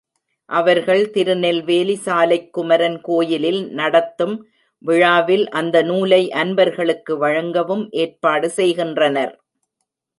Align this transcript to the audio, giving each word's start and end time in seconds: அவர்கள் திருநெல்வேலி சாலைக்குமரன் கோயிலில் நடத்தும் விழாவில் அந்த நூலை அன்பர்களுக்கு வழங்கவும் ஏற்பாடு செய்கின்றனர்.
அவர்கள் 0.49 1.01
திருநெல்வேலி 1.11 1.95
சாலைக்குமரன் 2.05 2.97
கோயிலில் 3.01 3.61
நடத்தும் 3.71 4.35
விழாவில் 4.81 5.45
அந்த 5.51 5.83
நூலை 5.83 6.21
அன்பர்களுக்கு 6.41 7.15
வழங்கவும் 7.17 7.85
ஏற்பாடு 8.03 8.49
செய்கின்றனர். 8.49 9.33